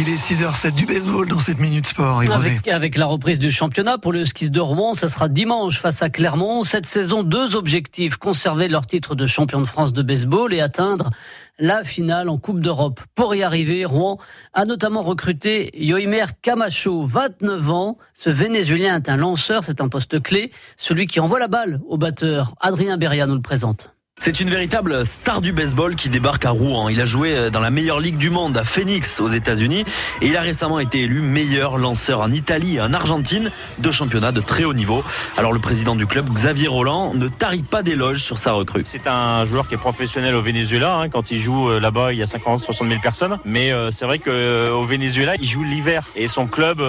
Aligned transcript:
Il 0.00 0.08
est 0.08 0.14
6h07 0.14 0.76
du 0.76 0.86
baseball 0.86 1.26
dans 1.26 1.40
cette 1.40 1.58
minute 1.58 1.84
sport. 1.84 2.22
Avec, 2.30 2.96
la 2.96 3.06
reprise 3.06 3.40
du 3.40 3.50
championnat 3.50 3.98
pour 3.98 4.12
le 4.12 4.24
skis 4.24 4.48
de 4.48 4.60
Rouen, 4.60 4.94
ça 4.94 5.08
sera 5.08 5.28
dimanche 5.28 5.80
face 5.80 6.02
à 6.02 6.08
Clermont. 6.08 6.62
Cette 6.62 6.86
saison, 6.86 7.24
deux 7.24 7.56
objectifs 7.56 8.16
conserver 8.16 8.68
leur 8.68 8.86
titre 8.86 9.16
de 9.16 9.26
champion 9.26 9.60
de 9.60 9.66
France 9.66 9.92
de 9.92 10.02
baseball 10.02 10.54
et 10.54 10.60
atteindre 10.60 11.10
la 11.58 11.82
finale 11.82 12.28
en 12.28 12.38
Coupe 12.38 12.60
d'Europe. 12.60 13.00
Pour 13.16 13.34
y 13.34 13.42
arriver, 13.42 13.84
Rouen 13.84 14.18
a 14.54 14.66
notamment 14.66 15.02
recruté 15.02 15.70
Yoimer 15.74 16.26
Camacho, 16.42 17.04
29 17.04 17.70
ans. 17.72 17.98
Ce 18.14 18.30
Vénézuélien 18.30 18.94
est 18.94 19.08
un 19.08 19.16
lanceur, 19.16 19.64
c'est 19.64 19.80
un 19.80 19.88
poste 19.88 20.22
clé, 20.22 20.52
celui 20.76 21.08
qui 21.08 21.18
envoie 21.18 21.40
la 21.40 21.48
balle 21.48 21.80
au 21.88 21.98
batteur. 21.98 22.54
Adrien 22.60 22.98
Beria 22.98 23.26
nous 23.26 23.34
le 23.34 23.40
présente. 23.40 23.90
C'est 24.20 24.40
une 24.40 24.50
véritable 24.50 25.06
star 25.06 25.40
du 25.40 25.52
baseball 25.52 25.94
qui 25.94 26.08
débarque 26.08 26.44
à 26.44 26.50
Rouen. 26.50 26.88
Il 26.88 27.00
a 27.00 27.04
joué 27.04 27.36
euh, 27.36 27.50
dans 27.50 27.60
la 27.60 27.70
meilleure 27.70 28.00
ligue 28.00 28.18
du 28.18 28.30
monde, 28.30 28.58
à 28.58 28.64
Phoenix, 28.64 29.20
aux 29.20 29.28
États-Unis, 29.28 29.84
et 30.20 30.26
il 30.26 30.36
a 30.36 30.40
récemment 30.40 30.80
été 30.80 31.02
élu 31.02 31.20
meilleur 31.20 31.78
lanceur 31.78 32.20
en 32.20 32.32
Italie 32.32 32.76
et 32.76 32.80
en 32.80 32.92
Argentine 32.92 33.52
de 33.78 33.90
championnats 33.92 34.32
de 34.32 34.40
très 34.40 34.64
haut 34.64 34.74
niveau. 34.74 35.04
Alors 35.36 35.52
le 35.52 35.60
président 35.60 35.94
du 35.94 36.06
club, 36.06 36.28
Xavier 36.30 36.66
Roland, 36.66 37.14
ne 37.14 37.28
tarit 37.28 37.62
pas 37.62 37.84
d'éloges 37.84 38.18
sur 38.18 38.38
sa 38.38 38.52
recrue. 38.52 38.82
C'est 38.86 39.06
un 39.06 39.44
joueur 39.44 39.68
qui 39.68 39.74
est 39.74 39.78
professionnel 39.78 40.34
au 40.34 40.42
Venezuela. 40.42 40.96
Hein. 40.96 41.08
Quand 41.10 41.30
il 41.30 41.38
joue 41.38 41.70
euh, 41.70 41.78
là-bas, 41.78 42.12
il 42.12 42.18
y 42.18 42.22
a 42.22 42.26
50, 42.26 42.58
60 42.58 42.88
000 42.88 43.00
personnes. 43.00 43.38
Mais 43.44 43.70
euh, 43.70 43.92
c'est 43.92 44.04
vrai 44.04 44.18
qu'au 44.18 44.82
Venezuela, 44.82 45.36
il 45.36 45.46
joue 45.46 45.62
l'hiver 45.62 46.08
et 46.16 46.26
son 46.26 46.48
club 46.48 46.80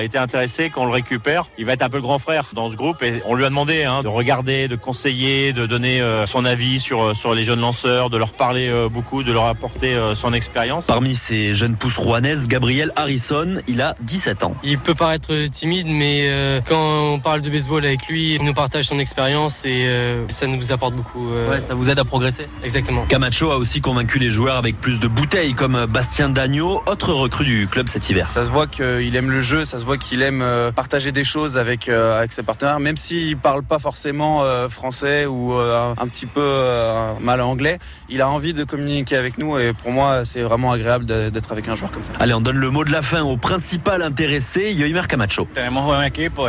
était 0.00 0.18
intéressé 0.18 0.70
qu'on 0.70 0.86
le 0.86 0.92
récupère. 0.92 1.46
Il 1.58 1.66
va 1.66 1.72
être 1.72 1.82
un 1.82 1.88
peu 1.88 1.96
le 1.96 2.02
grand 2.02 2.20
frère 2.20 2.44
dans 2.52 2.70
ce 2.70 2.76
groupe 2.76 3.02
et 3.02 3.20
on 3.26 3.34
lui 3.34 3.44
a 3.44 3.48
demandé 3.48 3.82
hein, 3.82 4.02
de 4.02 4.08
regarder, 4.08 4.68
de 4.68 4.76
conseiller, 4.76 5.52
de 5.52 5.66
donner 5.66 6.00
son 6.26 6.44
avis 6.44 6.67
sur, 6.78 7.02
euh, 7.02 7.14
sur 7.14 7.34
les 7.34 7.44
jeunes 7.44 7.60
lanceurs, 7.60 8.10
de 8.10 8.18
leur 8.18 8.32
parler 8.32 8.68
euh, 8.68 8.88
beaucoup, 8.88 9.22
de 9.22 9.32
leur 9.32 9.46
apporter 9.46 9.94
euh, 9.94 10.14
son 10.14 10.34
expérience. 10.34 10.86
Parmi 10.86 11.14
ces 11.14 11.54
jeunes 11.54 11.76
pousses 11.76 11.96
rouannaises, 11.96 12.46
Gabriel 12.46 12.92
Harrison, 12.96 13.62
il 13.66 13.80
a 13.80 13.94
17 14.02 14.44
ans. 14.44 14.54
Il 14.62 14.78
peut 14.78 14.94
paraître 14.94 15.32
timide, 15.50 15.86
mais 15.86 16.30
quand 16.66 17.14
on 17.14 17.20
parle 17.20 17.40
de 17.40 17.48
baseball 17.48 17.84
avec 17.84 18.06
lui, 18.08 18.34
il 18.34 18.44
nous 18.44 18.54
partage 18.54 18.86
son 18.86 18.98
expérience 18.98 19.64
et 19.64 19.88
ça 20.28 20.46
nous 20.46 20.72
apporte 20.72 20.94
beaucoup. 20.94 21.28
Ouais, 21.28 21.60
ça 21.60 21.74
vous 21.74 21.88
aide 21.88 21.98
à 21.98 22.04
progresser 22.04 22.46
Exactement. 22.64 23.04
Camacho 23.08 23.50
a 23.50 23.56
aussi 23.56 23.80
convaincu 23.80 24.18
les 24.18 24.30
joueurs 24.30 24.56
avec 24.56 24.80
plus 24.80 24.98
de 24.98 25.06
bouteilles, 25.06 25.54
comme 25.54 25.86
Bastien 25.86 26.28
Dagneau, 26.28 26.82
autre 26.86 27.12
recrue 27.12 27.44
du 27.44 27.68
club 27.68 27.88
cet 27.88 28.10
hiver. 28.10 28.30
Ça 28.32 28.44
se 28.44 28.50
voit 28.50 28.66
qu'il 28.66 29.14
aime 29.14 29.30
le 29.30 29.40
jeu, 29.40 29.64
ça 29.64 29.78
se 29.78 29.84
voit 29.84 29.96
qu'il 29.96 30.22
aime 30.22 30.44
partager 30.74 31.12
des 31.12 31.24
choses 31.24 31.56
avec, 31.56 31.88
avec 31.88 32.32
ses 32.32 32.42
partenaires, 32.42 32.80
même 32.80 32.96
s'il 32.96 33.36
parle 33.36 33.62
pas 33.62 33.78
forcément 33.78 34.42
français 34.68 35.26
ou 35.26 35.54
un 35.54 36.08
petit 36.08 36.26
peu 36.26 36.57
euh, 36.58 37.12
mal 37.20 37.40
anglais, 37.40 37.78
il 38.08 38.20
a 38.20 38.28
envie 38.28 38.52
de 38.52 38.64
communiquer 38.64 39.16
avec 39.16 39.38
nous 39.38 39.58
et 39.58 39.72
pour 39.72 39.90
moi 39.90 40.24
c'est 40.24 40.42
vraiment 40.42 40.72
agréable 40.72 41.06
d'être 41.06 41.52
avec 41.52 41.68
un 41.68 41.74
joueur 41.74 41.90
comme 41.90 42.04
ça. 42.04 42.12
Allez, 42.20 42.34
on 42.34 42.40
donne 42.40 42.58
le 42.58 42.70
mot 42.70 42.84
de 42.84 42.92
la 42.92 43.02
fin 43.02 43.22
au 43.22 43.36
principal 43.36 44.02
intéressé, 44.02 44.72
Yoimer 44.72 45.06
Camacho. 45.08 45.46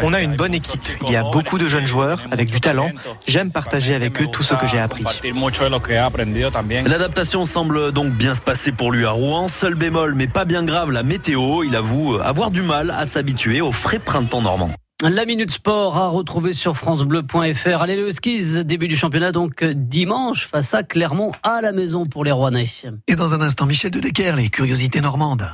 On 0.04 0.14
a 0.14 0.22
une 0.22 0.36
bonne 0.36 0.54
équipe, 0.54 0.82
il 1.08 1.12
y 1.12 1.16
a 1.16 1.24
beaucoup 1.24 1.58
de 1.58 1.68
jeunes 1.68 1.86
joueurs 1.86 2.24
avec 2.32 2.52
du 2.52 2.60
talent. 2.60 2.90
J'aime 3.28 3.52
partager 3.52 3.96
avec 3.96 4.22
eux 4.22 4.28
tout 4.28 4.44
ce 4.44 4.54
que 4.54 4.68
j'ai 4.68 4.80
appris. 4.80 5.04
L'adaptation 6.86 7.46
semble 7.46 7.92
donc 7.92 8.14
bien 8.14 8.34
se 8.34 8.42
passer 8.42 8.72
pour 8.72 8.92
lui 8.92 9.06
à 9.06 9.12
Rouen. 9.12 9.48
Seul 9.48 9.76
bémol, 9.76 10.16
mais 10.16 10.28
pas 10.28 10.46
bien 10.46 10.64
grave, 10.64 10.92
la 10.92 11.04
météo. 11.04 11.64
Il 11.64 11.76
avoue 11.76 12.18
avoir 12.23 12.52
du 12.52 12.62
mal 12.62 12.92
à 12.92 13.06
s'habituer 13.06 13.62
au 13.62 13.72
frais 13.72 14.00
printemps 14.00 14.42
normand. 14.42 14.72
La 15.02 15.25
Minute 15.25 15.50
Sport 15.50 15.95
à 15.95 16.09
retrouver 16.09 16.52
sur 16.52 16.75
francebleu.fr. 16.75 17.81
Allez, 17.81 17.95
le 17.95 18.11
skis, 18.11 18.66
début 18.66 18.89
du 18.89 18.97
championnat 18.97 19.31
donc 19.31 19.64
dimanche 19.64 20.45
face 20.45 20.73
à 20.73 20.83
Clermont 20.83 21.31
à 21.42 21.61
la 21.61 21.72
maison 21.72 22.03
pour 22.03 22.25
les 22.25 22.33
Rouennais. 22.33 22.67
Et 23.08 23.16
dans 23.16 23.33
un 23.33 23.39
instant, 23.39 23.66
Michel 23.66 23.92
de 23.92 24.02
Decker, 24.02 24.33
les 24.36 24.50
curiosités 24.50 25.00
normandes. 25.00 25.47